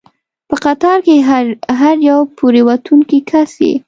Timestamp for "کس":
3.29-3.51